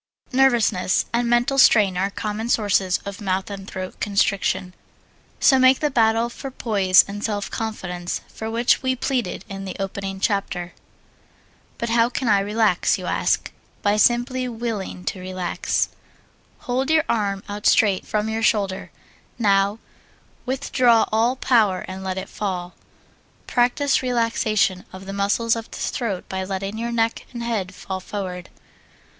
Nervousness 0.33 1.05
and 1.13 1.29
mental 1.29 1.59
strain 1.59 1.95
are 1.95 2.09
common 2.09 2.49
sources 2.49 2.97
of 3.05 3.21
mouth 3.21 3.51
and 3.51 3.67
throat 3.69 3.99
constriction, 3.99 4.73
so 5.39 5.59
make 5.59 5.79
the 5.79 5.91
battle 5.91 6.27
for 6.27 6.49
poise 6.49 7.05
and 7.07 7.23
self 7.23 7.51
confidence 7.51 8.21
for 8.27 8.49
which 8.49 8.81
we 8.81 8.95
pleaded 8.95 9.45
in 9.47 9.63
the 9.63 9.75
opening 9.79 10.19
chapter. 10.19 10.73
But 11.77 11.89
how 11.89 12.09
can 12.09 12.27
I 12.27 12.39
relax? 12.39 12.97
you 12.97 13.05
ask. 13.05 13.51
By 13.83 13.95
simply 13.97 14.47
willing 14.47 15.03
to 15.05 15.19
relax. 15.19 15.89
Hold 16.61 16.89
your 16.89 17.03
arm 17.07 17.43
out 17.47 17.67
straight 17.67 18.03
from 18.07 18.27
your 18.27 18.41
shoulder. 18.41 18.89
Now 19.37 19.77
withdraw 20.47 21.05
all 21.11 21.35
power 21.35 21.81
and 21.87 22.03
let 22.03 22.17
it 22.17 22.27
fall. 22.27 22.73
Practise 23.45 24.01
relaxation 24.01 24.83
of 24.91 25.05
the 25.05 25.13
muscles 25.13 25.55
of 25.55 25.69
the 25.69 25.77
throat 25.77 26.27
by 26.27 26.43
letting 26.43 26.79
your 26.79 26.91
neck 26.91 27.27
and 27.33 27.43
head 27.43 27.75
fall 27.75 27.99
forward. 27.99 28.49